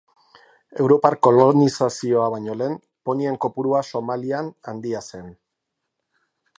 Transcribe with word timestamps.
Europar 0.83 1.15
kolonizazioa 1.27 2.31
baino 2.37 2.55
lehen 2.63 2.75
ponien 3.09 3.39
kopurua 3.47 3.85
Somalian 3.93 4.53
handia 4.73 5.07
zen. 5.13 5.33